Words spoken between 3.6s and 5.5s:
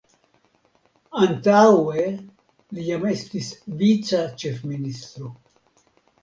vica ĉefministro.